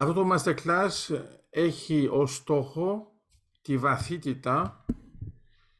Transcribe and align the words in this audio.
Αυτό 0.00 0.12
το 0.12 0.30
masterclass 0.32 1.20
έχει 1.50 2.08
ως 2.12 2.34
στόχο 2.36 3.12
τη 3.62 3.76
βαθύτητα 3.76 4.84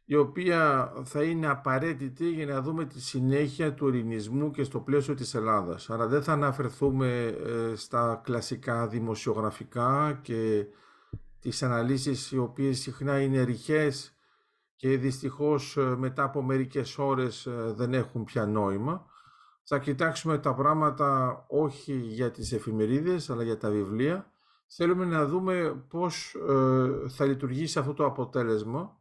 η 0.05 0.15
οποία 0.17 0.93
θα 1.05 1.23
είναι 1.23 1.47
απαραίτητη 1.47 2.31
για 2.31 2.47
να 2.47 2.63
δούμε 2.63 2.85
τη 2.85 3.01
συνέχεια 3.01 3.75
του 3.75 3.89
ελληνισμού 3.89 4.51
και 4.51 4.65
στο 4.65 4.81
πλαίσιο 4.81 5.15
της 5.15 5.35
Ελλάδας. 5.35 5.91
Άρα 5.91 6.07
δεν 6.07 6.23
θα 6.23 6.33
αναφερθούμε 6.33 7.25
ε, 7.27 7.75
στα 7.75 8.21
κλασικά 8.25 8.87
δημοσιογραφικά 8.87 10.19
και 10.23 10.67
τις 11.41 11.63
αναλύσεις 11.63 12.33
οι 12.33 12.39
οποίες 12.39 12.79
συχνά 12.79 13.21
είναι 13.21 13.43
ρηχές 13.43 14.17
και 14.77 14.97
δυστυχώς 14.97 15.77
ε, 15.77 15.81
μετά 15.81 16.23
από 16.23 16.43
μερικές 16.43 16.99
ώρες 16.99 17.47
ε, 17.47 17.73
δεν 17.77 17.95
έχουν 17.95 18.25
πια 18.25 18.47
νόημα. 18.47 19.07
Θα 19.71 19.79
κοιτάξουμε 19.79 20.39
τα 20.39 20.55
πράγματα 20.55 21.45
όχι 21.49 21.93
για 21.93 22.31
τις 22.31 22.53
εφημερίδες 22.53 23.31
αλλά 23.31 23.43
για 23.43 23.59
τα 23.59 23.71
βιβλία. 23.71 24.33
Θέλουμε 24.67 25.05
να 25.05 25.27
δούμε 25.27 25.85
πώς 25.89 26.37
θα 27.09 27.25
λειτουργήσει 27.25 27.79
αυτό 27.79 27.95
το 27.95 28.05
αποτέλεσμα. 28.05 29.01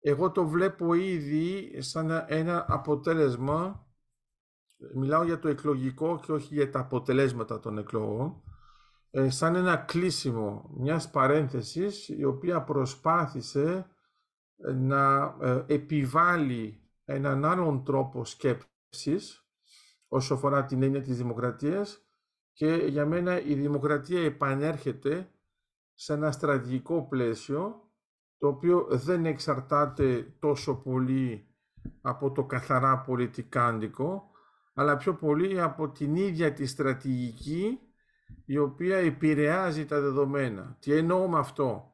Εγώ 0.00 0.30
το 0.30 0.46
βλέπω 0.46 0.94
ήδη 0.94 1.76
σαν 1.82 2.24
ένα 2.26 2.64
αποτέλεσμα, 2.68 3.86
μιλάω 4.94 5.24
για 5.24 5.38
το 5.38 5.48
εκλογικό 5.48 6.20
και 6.26 6.32
όχι 6.32 6.54
για 6.54 6.70
τα 6.70 6.78
αποτελέσματα 6.78 7.60
των 7.60 7.78
εκλογών, 7.78 8.42
ε, 9.10 9.30
σαν 9.30 9.54
ένα 9.54 9.76
κλείσιμο 9.76 10.70
μιας 10.76 11.10
παρένθεσης 11.10 12.08
η 12.08 12.24
οποία 12.24 12.62
προσπάθησε 12.62 13.86
ε, 14.56 14.72
να 14.72 15.36
ε, 15.40 15.64
επιβάλλει 15.66 16.80
έναν 17.04 17.44
άλλον 17.44 17.84
τρόπο 17.84 18.24
σκέψης 18.24 19.41
όσο 20.14 20.34
αφορά 20.34 20.64
την 20.64 20.82
έννοια 20.82 21.02
της 21.02 21.16
δημοκρατίας 21.16 22.02
και 22.52 22.74
για 22.74 23.06
μένα 23.06 23.42
η 23.42 23.54
δημοκρατία 23.54 24.24
επανέρχεται 24.24 25.30
σε 25.94 26.12
ένα 26.12 26.30
στρατηγικό 26.30 27.06
πλαίσιο 27.08 27.90
το 28.38 28.48
οποίο 28.48 28.86
δεν 28.90 29.26
εξαρτάται 29.26 30.34
τόσο 30.38 30.74
πολύ 30.74 31.46
από 32.00 32.32
το 32.32 32.44
καθαρά 32.44 33.00
πολιτικάντικο, 33.00 34.30
αλλά 34.74 34.96
πιο 34.96 35.14
πολύ 35.14 35.60
από 35.60 35.88
την 35.88 36.16
ίδια 36.16 36.52
τη 36.52 36.66
στρατηγική 36.66 37.78
η 38.44 38.58
οποία 38.58 38.96
επηρεάζει 38.96 39.84
τα 39.84 40.00
δεδομένα. 40.00 40.76
Τι 40.80 40.92
εννοώ 40.92 41.28
με 41.28 41.38
αυτό; 41.38 41.92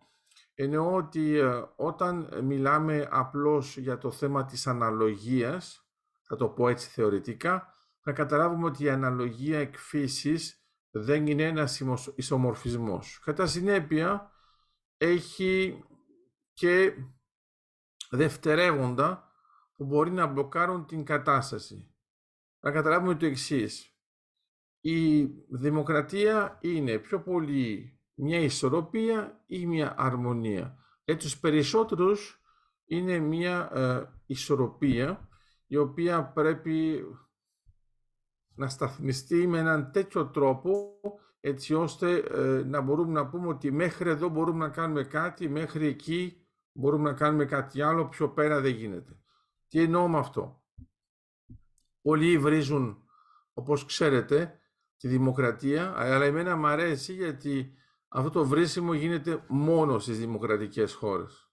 Εννοώ 0.55 0.94
ότι 0.94 1.36
ε, 1.36 1.62
όταν 1.77 2.28
μιλάμε 2.42 3.08
απλώς 3.11 3.77
για 3.77 3.98
το 3.98 4.11
θέμα 4.11 4.44
της 4.44 4.66
αναλογίας, 4.66 5.89
θα 6.22 6.36
το 6.36 6.48
πω 6.48 6.69
έτσι 6.69 6.89
θεωρητικά, 6.89 7.72
θα 8.09 8.14
καταλάβουμε 8.14 8.67
ότι 8.67 8.84
η 8.84 8.89
αναλογία 8.89 9.59
εκφύσης 9.59 10.62
δεν 10.91 11.27
είναι 11.27 11.42
ένας 11.42 11.83
ισομορφισμός. 12.14 13.20
Κατά 13.25 13.47
συνέπεια, 13.47 14.31
έχει 14.97 15.84
και 16.53 16.92
δευτερεύοντα 18.11 19.33
που 19.77 19.84
μπορεί 19.84 20.11
να 20.11 20.27
μπλοκάρουν 20.27 20.86
την 20.86 21.05
κατάσταση. 21.05 21.95
Να 22.61 22.70
καταλάβουμε 22.70 23.14
το 23.14 23.27
εξής. 23.27 23.97
Η 24.81 25.25
δημοκρατία 25.48 26.59
είναι 26.61 26.98
πιο 26.98 27.23
πολύ 27.23 27.98
μια 28.14 28.39
ισορροπία 28.39 29.45
ή 29.47 29.67
μια 29.67 29.95
αρμονία. 29.98 30.79
Για 31.05 31.17
τους 31.17 31.39
περισσότερους 31.39 32.42
είναι 32.84 33.19
μια 33.19 33.70
ε, 33.73 34.19
ισορροπία 34.27 35.29
η 35.67 35.77
οποία 35.77 36.25
πρέπει 36.25 37.05
να 38.59 38.69
σταθμιστεί 38.69 39.47
με 39.47 39.59
έναν 39.59 39.91
τέτοιο 39.92 40.27
τρόπο 40.27 41.01
έτσι 41.41 41.75
ώστε 41.75 42.17
ε, 42.17 42.62
να 42.64 42.81
μπορούμε 42.81 43.12
να 43.12 43.28
πούμε 43.28 43.48
ότι 43.48 43.73
μέχρι 43.73 44.11
εδώ 44.11 44.28
μπορούμε 44.28 44.67
να 44.67 44.73
κάνουμε 44.73 45.05
κάτι, 45.05 45.48
μέχρι 45.48 45.87
εκεί 45.87 46.47
μπορούμε 46.73 47.11
να 47.11 47.17
κάνουμε 47.17 47.45
κάτι 47.45 47.83
άλλο, 47.83 48.09
πιο 48.09 48.29
πέρα 48.29 48.61
δεν 48.61 48.75
γίνεται. 48.75 49.20
Τι 49.69 49.83
εννοώ 49.83 50.09
με 50.09 50.18
αυτό; 50.18 50.63
Πολλοί 52.02 52.39
βρίζουν, 52.39 53.02
όπως 53.52 53.85
ξέρετε, 53.85 54.61
τη 54.97 55.08
δημοκρατία, 55.08 55.92
αλλά 55.97 56.24
εμένα 56.24 56.57
μου 56.57 56.67
αρέσει 56.67 57.13
γιατί 57.13 57.73
αυτό 58.08 58.30
το 58.30 58.47
βρίσιμο 58.47 58.95
γίνεται 58.95 59.45
μόνο 59.48 59.98
στις 59.98 60.18
δημοκρατικές 60.18 60.95
χώρες. 60.95 61.48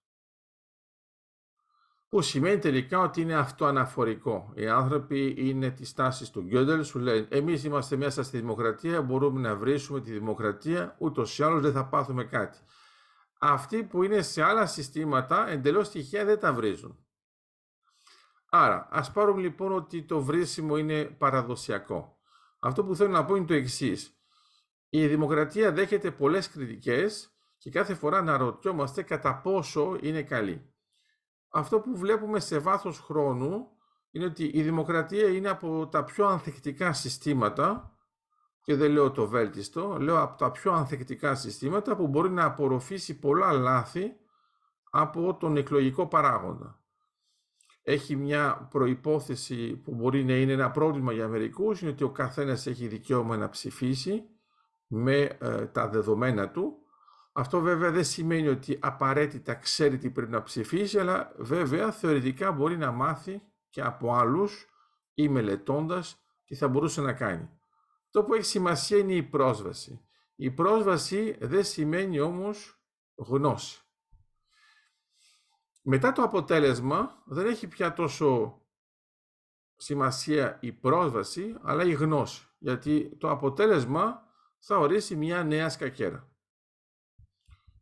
Που 2.08 2.22
σημαίνει 2.22 2.58
τελικά 2.58 2.98
ότι 2.98 3.20
είναι 3.20 3.34
αυτοαναφορικό. 3.34 4.52
Οι 4.54 4.68
άνθρωποι 4.68 5.34
είναι 5.38 5.70
της 5.70 5.92
τάσης 5.92 6.30
του 6.30 6.40
Γκέντελ, 6.40 6.84
σου 6.84 6.98
λένε 6.98 7.26
Εμείς 7.30 7.64
είμαστε 7.64 7.96
μέσα 7.96 8.22
στη 8.22 8.38
δημοκρατία, 8.38 9.02
μπορούμε 9.02 9.40
να 9.40 9.56
βρίσουμε 9.56 10.00
τη 10.00 10.12
δημοκρατία, 10.12 10.96
ούτως 10.98 11.38
ή 11.38 11.42
άλλως 11.42 11.60
δεν 11.62 11.72
θα 11.72 11.86
πάθουμε 11.86 12.24
κάτι 12.24 12.58
αυτοί 13.38 13.84
που 13.84 14.02
είναι 14.02 14.22
σε 14.22 14.42
άλλα 14.42 14.66
συστήματα 14.66 15.48
εντελώς 15.48 15.90
τυχαία 15.90 16.24
δεν 16.24 16.38
τα 16.38 16.52
βρίζουν. 16.52 16.98
Άρα, 18.50 18.88
ας 18.90 19.12
πάρουμε 19.12 19.40
λοιπόν 19.40 19.72
ότι 19.72 20.02
το 20.02 20.20
βρίσιμο 20.20 20.76
είναι 20.76 21.04
παραδοσιακό. 21.04 22.18
Αυτό 22.58 22.84
που 22.84 22.94
θέλω 22.94 23.10
να 23.10 23.24
πω 23.24 23.34
είναι 23.34 23.46
το 23.46 23.54
εξής. 23.54 24.20
Η 24.88 25.06
δημοκρατία 25.06 25.72
δέχεται 25.72 26.10
πολλές 26.10 26.50
κριτικές 26.50 27.30
και 27.58 27.70
κάθε 27.70 27.94
φορά 27.94 28.22
να 28.22 28.36
ρωτιόμαστε 28.36 29.02
κατά 29.02 29.40
πόσο 29.40 29.98
είναι 30.00 30.22
καλή. 30.22 30.74
Αυτό 31.48 31.80
που 31.80 31.96
βλέπουμε 31.96 32.40
σε 32.40 32.58
βάθος 32.58 33.00
χρόνου 33.00 33.68
είναι 34.10 34.24
ότι 34.24 34.50
η 34.54 34.62
δημοκρατία 34.62 35.28
είναι 35.28 35.48
από 35.48 35.86
τα 35.86 36.04
πιο 36.04 36.26
ανθεκτικά 36.26 36.92
συστήματα 36.92 37.96
και 38.62 38.74
δεν 38.74 38.90
λέω 38.90 39.10
το 39.10 39.26
βέλτιστο, 39.26 39.96
λέω 40.00 40.22
από 40.22 40.38
τα 40.38 40.50
πιο 40.50 40.72
ανθεκτικά 40.72 41.34
συστήματα 41.34 41.96
που 41.96 42.06
μπορεί 42.06 42.30
να 42.30 42.44
απορροφήσει 42.44 43.18
πολλά 43.18 43.52
λάθη 43.52 44.12
από 44.90 45.36
τον 45.36 45.56
εκλογικό 45.56 46.06
παράγοντα. 46.06 46.80
Έχει 47.82 48.16
μια 48.16 48.68
προϋπόθεση 48.70 49.76
που 49.76 49.94
μπορεί 49.94 50.24
να 50.24 50.36
είναι 50.36 50.52
ένα 50.52 50.70
πρόβλημα 50.70 51.12
για 51.12 51.28
μερικούς, 51.28 51.80
είναι 51.80 51.90
ότι 51.90 52.04
ο 52.04 52.10
καθένας 52.10 52.66
έχει 52.66 52.86
δικαίωμα 52.86 53.36
να 53.36 53.48
ψηφίσει 53.48 54.22
με 54.86 55.36
ε, 55.40 55.66
τα 55.66 55.88
δεδομένα 55.88 56.50
του. 56.50 56.78
Αυτό 57.38 57.60
βέβαια 57.60 57.90
δεν 57.90 58.04
σημαίνει 58.04 58.48
ότι 58.48 58.78
απαραίτητα 58.80 59.54
ξέρει 59.54 59.98
τι 59.98 60.10
πρέπει 60.10 60.30
να 60.30 60.42
ψηφίσει, 60.42 60.98
αλλά 60.98 61.32
βέβαια 61.36 61.92
θεωρητικά 61.92 62.52
μπορεί 62.52 62.76
να 62.76 62.90
μάθει 62.90 63.42
και 63.70 63.82
από 63.82 64.14
άλλους 64.14 64.66
ή 65.14 65.28
μελετώντας 65.28 66.24
τι 66.44 66.54
θα 66.54 66.68
μπορούσε 66.68 67.00
να 67.00 67.12
κάνει. 67.12 67.50
Το 68.10 68.24
που 68.24 68.34
έχει 68.34 68.44
σημασία 68.44 68.98
είναι 68.98 69.14
η 69.14 69.22
πρόσβαση. 69.22 70.06
Η 70.34 70.50
πρόσβαση 70.50 71.36
δεν 71.40 71.64
σημαίνει 71.64 72.20
όμως 72.20 72.80
γνώση. 73.14 73.80
Μετά 75.82 76.12
το 76.12 76.22
αποτέλεσμα 76.22 77.22
δεν 77.26 77.46
έχει 77.46 77.66
πια 77.66 77.92
τόσο 77.92 78.60
σημασία 79.76 80.58
η 80.60 80.72
πρόσβαση, 80.72 81.56
αλλά 81.62 81.84
η 81.84 81.92
γνώση. 81.92 82.46
Γιατί 82.58 83.16
το 83.18 83.30
αποτέλεσμα 83.30 84.22
θα 84.58 84.78
ορίσει 84.78 85.16
μια 85.16 85.44
νέα 85.44 85.68
σκακέρα. 85.68 86.35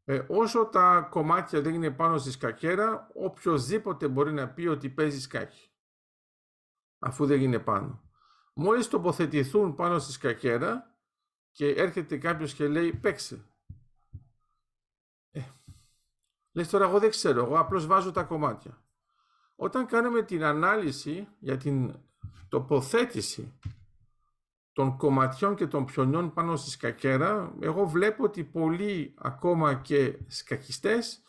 Ε, 0.05 0.25
όσο 0.29 0.65
τα 0.67 1.01
κομμάτια 1.11 1.61
δεν 1.61 1.75
είναι 1.75 1.91
πάνω 1.91 2.19
στη 2.19 2.31
σκακέρα, 2.31 3.11
οποιοδήποτε 3.15 4.09
μπορεί 4.09 4.33
να 4.33 4.49
πει 4.49 4.67
ότι 4.67 4.89
παίζει 4.89 5.21
σκάκι. 5.21 5.71
Αφού 6.99 7.27
δεν 7.27 7.41
είναι 7.41 7.59
πάνω. 7.59 8.03
Μόλις 8.55 8.89
τοποθετηθούν 8.89 9.75
πάνω 9.75 9.99
στη 9.99 10.13
σκακέρα 10.13 10.97
και 11.53 11.69
έρχεται 11.69 12.19
κάποιος 12.19 12.55
και 12.55 12.69
λέει 12.69 12.93
παίξε. 12.93 13.45
Ε, 15.31 15.41
λες 16.53 16.69
τώρα 16.69 16.85
εγώ 16.85 16.99
δεν 16.99 17.11
ξέρω, 17.11 17.45
εγώ 17.45 17.59
απλώς 17.59 17.87
βάζω 17.87 18.13
τα 18.13 18.23
κομμάτια. 18.23 18.83
Όταν 19.57 19.87
κάνουμε 19.87 20.23
την 20.23 20.45
ανάλυση 20.45 21.29
για 21.39 21.57
την 21.57 21.95
τοποθέτηση 22.49 23.59
των 24.75 24.97
κομματιών 24.97 25.55
και 25.55 25.67
των 25.67 25.85
πιονιών 25.85 26.33
πάνω 26.33 26.57
στη 26.57 26.71
σκακέρα, 26.71 27.55
εγώ 27.61 27.87
βλέπω 27.87 28.25
ότι 28.25 28.45
πολλοί 28.45 29.15
ακόμα 29.19 29.75
και 29.75 30.19
σκακιστές 30.27 31.23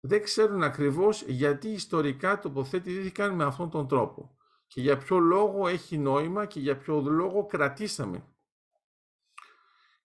δεν 0.00 0.22
ξέρουν 0.22 0.62
ακριβώς 0.62 1.22
γιατί 1.22 1.68
ιστορικά 1.68 2.38
τοποθετήθηκαν 2.38 3.34
με 3.34 3.44
αυτόν 3.44 3.70
τον 3.70 3.88
τρόπο 3.88 4.36
και 4.66 4.80
για 4.80 4.96
ποιο 4.96 5.18
λόγο 5.18 5.68
έχει 5.68 5.98
νόημα 5.98 6.46
και 6.46 6.60
για 6.60 6.76
ποιο 6.76 7.00
λόγο 7.00 7.46
κρατήσαμε. 7.46 8.24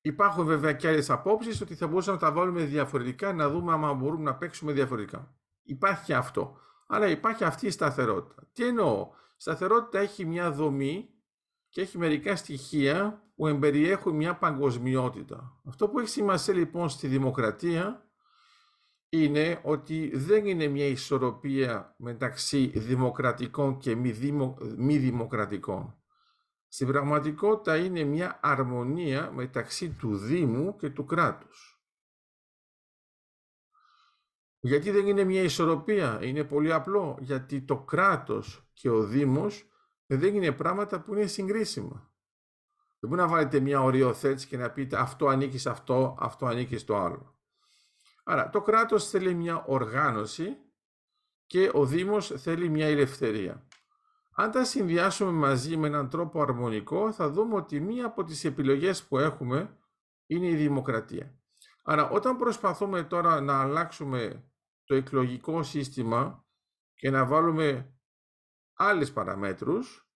Υπάρχουν 0.02 0.46
βέβαια 0.46 0.74
και 0.74 0.88
άλλες 0.88 1.10
απόψεις 1.10 1.62
ότι 1.62 1.76
θα 1.76 1.88
μπορούσαμε 1.88 2.18
να 2.22 2.24
τα 2.24 2.32
βάλουμε 2.32 2.64
διαφορετικά, 2.64 3.34
να 3.34 3.50
δούμε 3.50 3.74
άμα 3.74 3.94
μπορούμε 3.94 4.24
να 4.24 4.36
παίξουμε 4.36 4.72
διαφορετικά. 4.72 5.36
Υπάρχει 5.64 6.06
και 6.06 6.16
αυτό. 6.16 6.58
Αλλά 6.88 7.08
υπάρχει 7.08 7.44
αυτή 7.44 7.68
η 7.68 7.70
σταθερότητα. 7.70 8.50
Τι 8.54 8.66
εννοώ; 8.68 9.10
Σταθερότητα 9.38 10.00
έχει 10.00 10.26
μια 10.26 10.52
δομή 10.52 11.10
και 11.72 11.82
έχει 11.82 11.98
μερικά 11.98 12.36
στοιχεία 12.36 13.24
που 13.36 13.48
εμπεριέχουν 13.48 14.16
μια 14.16 14.38
παγκοσμιότητα. 14.38 15.62
Αυτό 15.66 15.90
που 15.90 16.00
έχει 16.00 16.10
σημασία 16.10 16.54
λοιπόν 16.54 16.90
στη 16.90 17.08
δημοκρατία 17.08 18.06
είναι 19.10 19.62
ότι 19.64 20.12
δεν 20.18 20.46
είναι 20.46 20.68
μια 20.68 20.86
ισορροπία 20.86 21.96
μεταξύ 21.98 22.68
δημοκρατικών 22.68 23.78
και 23.78 23.96
μη, 23.96 24.98
δημοκρατικών. 24.98 25.96
στην 26.68 26.88
πραγματικότητα 26.88 27.78
είναι 27.78 28.04
μια 28.04 28.40
αρμονία 28.42 29.32
μεταξύ 29.32 29.90
του 29.90 30.18
Δήμου 30.18 30.76
και 30.76 30.90
του 30.90 31.06
κράτους. 31.06 31.82
Γιατί 34.60 34.92
δεν 34.92 35.08
είναι 35.08 35.24
μια 35.24 35.42
ισορροπία, 35.42 36.20
είναι 36.24 36.44
πολύ 36.44 36.74
απλό, 36.74 37.18
γιατί 37.22 37.62
το 37.62 37.78
κράτος 37.78 38.70
και 38.74 38.90
ο 38.90 39.04
Δήμος 39.04 39.71
δεν 40.18 40.36
είναι 40.36 40.52
πράγματα 40.52 41.02
που 41.02 41.14
είναι 41.14 41.26
συγκρίσιμα. 41.26 42.14
Δεν 43.00 43.10
μπορεί 43.10 43.22
να 43.22 43.28
βάλετε 43.28 43.60
μια 43.60 43.82
οριοθέτηση 43.82 44.48
και 44.48 44.58
να 44.58 44.72
πείτε 44.72 45.00
αυτό 45.00 45.28
ανήκει 45.28 45.58
σε 45.58 45.70
αυτό, 45.70 46.16
αυτό 46.20 46.46
ανήκει 46.46 46.78
στο 46.78 46.96
άλλο. 46.96 47.36
Άρα 48.24 48.50
το 48.50 48.62
κράτος 48.62 49.10
θέλει 49.10 49.34
μια 49.34 49.64
οργάνωση 49.66 50.58
και 51.46 51.70
ο 51.74 51.86
Δήμος 51.86 52.34
θέλει 52.36 52.70
μια 52.70 52.88
ελευθερία. 52.88 53.68
Αν 54.36 54.52
τα 54.52 54.66
συνδυάσουμε 54.66 55.32
μαζί 55.32 55.78
με 55.78 55.88
έναν 55.88 56.10
τρόπο 56.10 56.42
αρμονικό, 56.42 57.12
θα 57.12 57.30
δούμε 57.30 57.56
ότι 57.56 57.80
μία 57.80 58.06
από 58.06 58.24
τις 58.24 58.46
επιλογές 58.46 59.04
που 59.04 59.18
έχουμε 59.18 59.78
είναι 60.26 60.48
η 60.48 60.56
δημοκρατία. 60.56 61.40
Άρα 61.84 62.10
όταν 62.10 62.38
προσπαθούμε 62.38 63.04
τώρα 63.04 63.42
να 63.42 63.62
αλλάξουμε 63.62 64.44
το 64.84 64.96
εκλογικό 64.96 65.64
σύστημα 65.64 66.46
και 66.94 67.10
να 67.10 67.26
βάλουμε 67.26 67.96
άλλες 68.82 69.12
παραμέτρους 69.12 70.10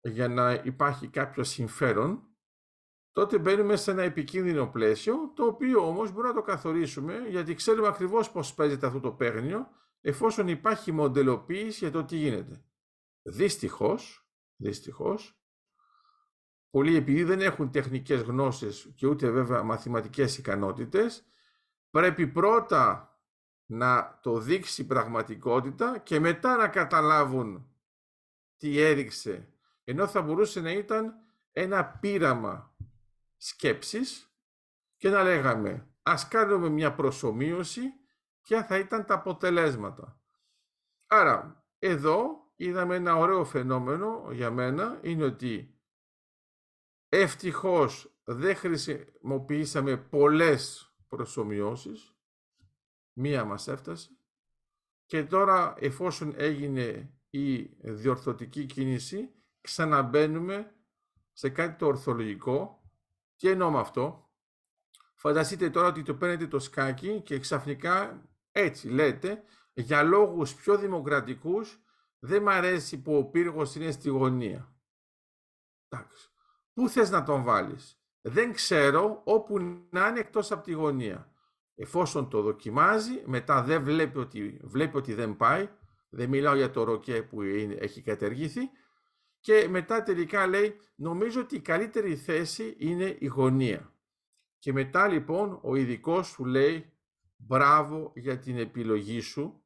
για 0.00 0.28
να 0.28 0.52
υπάρχει 0.52 1.08
κάποιο 1.08 1.44
συμφέρον, 1.44 2.24
τότε 3.12 3.38
μπαίνουμε 3.38 3.76
σε 3.76 3.90
ένα 3.90 4.02
επικίνδυνο 4.02 4.66
πλαίσιο, 4.66 5.32
το 5.34 5.44
οποίο 5.44 5.86
όμως 5.86 6.12
μπορούμε 6.12 6.28
να 6.28 6.34
το 6.34 6.42
καθορίσουμε, 6.42 7.18
γιατί 7.28 7.54
ξέρουμε 7.54 7.88
ακριβώς 7.88 8.30
πώς 8.30 8.54
παίζεται 8.54 8.86
αυτό 8.86 9.00
το 9.00 9.12
παίγνιο, 9.12 9.68
εφόσον 10.00 10.48
υπάρχει 10.48 10.92
μοντελοποίηση 10.92 11.78
για 11.78 11.90
το 11.90 12.04
τι 12.04 12.16
γίνεται. 12.16 12.64
Δυστυχώς, 13.22 14.30
δυστυχώς, 14.56 15.42
πολλοί 16.70 16.96
επειδή 16.96 17.24
δεν 17.24 17.40
έχουν 17.40 17.70
τεχνικές 17.70 18.22
γνώσεις 18.22 18.92
και 18.94 19.06
ούτε 19.06 19.30
βέβαια 19.30 19.62
μαθηματικές 19.62 20.38
ικανότητες, 20.38 21.24
πρέπει 21.90 22.26
πρώτα 22.26 23.14
να 23.66 24.18
το 24.22 24.38
δείξει 24.38 24.86
πραγματικότητα 24.86 25.98
και 25.98 26.20
μετά 26.20 26.56
να 26.56 26.68
καταλάβουν 26.68 27.69
τι 28.60 28.80
έδειξε. 28.80 29.48
Ενώ 29.84 30.06
θα 30.06 30.22
μπορούσε 30.22 30.60
να 30.60 30.72
ήταν 30.72 31.14
ένα 31.52 31.84
πείραμα 31.84 32.74
σκέψης 33.36 34.34
και 34.96 35.08
να 35.08 35.22
λέγαμε 35.22 35.88
ας 36.02 36.28
κάνουμε 36.28 36.68
μια 36.68 36.94
προσωμείωση 36.94 37.82
ποια 38.40 38.64
θα 38.64 38.78
ήταν 38.78 39.04
τα 39.04 39.14
αποτελέσματα. 39.14 40.20
Άρα, 41.06 41.64
εδώ 41.78 42.52
είδαμε 42.56 42.94
ένα 42.94 43.16
ωραίο 43.16 43.44
φαινόμενο 43.44 44.28
για 44.32 44.50
μένα, 44.50 44.98
είναι 45.02 45.24
ότι 45.24 45.78
ευτυχώς 47.08 48.14
δεν 48.24 48.56
χρησιμοποιήσαμε 48.56 49.96
πολλές 49.96 50.94
προσωμιώσεις, 51.08 52.14
μία 53.12 53.44
μας 53.44 53.68
έφτασε, 53.68 54.10
και 55.06 55.24
τώρα 55.24 55.74
εφόσον 55.78 56.34
έγινε 56.36 57.14
η 57.30 57.62
διορθωτική 57.80 58.66
κίνηση, 58.66 59.34
ξαναμπαίνουμε 59.60 60.74
σε 61.32 61.48
κάτι 61.48 61.78
το 61.78 61.86
ορθολογικό. 61.86 62.82
Τι 63.36 63.48
εννοώ 63.48 63.70
με 63.70 63.78
αυτό. 63.78 64.30
Φανταστείτε 65.14 65.70
τώρα 65.70 65.88
ότι 65.88 66.02
το 66.02 66.14
παίρνετε 66.14 66.46
το 66.46 66.58
σκάκι 66.58 67.20
και 67.20 67.38
ξαφνικά 67.38 68.24
έτσι 68.52 68.88
λέτε, 68.88 69.42
για 69.72 70.02
λόγους 70.02 70.54
πιο 70.54 70.78
δημοκρατικούς 70.78 71.82
δεν 72.18 72.42
μ' 72.42 72.48
αρέσει 72.48 73.02
που 73.02 73.16
ο 73.16 73.24
πύργος 73.24 73.74
είναι 73.74 73.90
στη 73.90 74.08
γωνία. 74.08 74.74
Εντάξει. 75.88 76.28
Πού 76.72 76.88
θες 76.88 77.10
να 77.10 77.22
τον 77.22 77.42
βάλεις; 77.42 78.02
Δεν 78.20 78.52
ξέρω 78.52 79.20
όπου 79.24 79.58
να 79.90 80.08
είναι 80.08 80.18
εκτός 80.18 80.50
από 80.52 80.64
τη 80.64 80.72
γωνία. 80.72 81.32
Εφόσον 81.74 82.28
το 82.28 82.42
δοκιμάζει, 82.42 83.22
μετά 83.26 83.62
δεν 83.62 83.82
βλέπει 83.84 84.18
ότι, 84.18 84.60
βλέπει 84.64 84.96
ότι 84.96 85.14
δεν 85.14 85.36
πάει, 85.36 85.68
δεν 86.10 86.28
μιλάω 86.28 86.54
για 86.54 86.70
το 86.70 86.84
ροκέ 86.84 87.22
που 87.22 87.42
είναι, 87.42 87.74
έχει 87.74 88.02
κατεργήθει, 88.02 88.70
και 89.40 89.68
μετά 89.68 90.02
τελικά 90.02 90.46
λέει, 90.46 90.76
νομίζω 90.94 91.40
ότι 91.40 91.56
η 91.56 91.60
καλύτερη 91.60 92.16
θέση 92.16 92.76
είναι 92.78 93.16
η 93.18 93.26
γωνία. 93.26 93.94
Και 94.58 94.72
μετά 94.72 95.08
λοιπόν 95.08 95.60
ο 95.62 95.76
ειδικός 95.76 96.26
σου 96.26 96.44
λέει, 96.44 96.92
μπράβο 97.36 98.12
για 98.14 98.38
την 98.38 98.58
επιλογή 98.58 99.20
σου, 99.20 99.64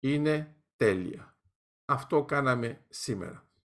είναι 0.00 0.62
τέλεια. 0.76 1.38
Αυτό 1.84 2.24
κάναμε 2.24 2.84
σήμερα. 2.88 3.47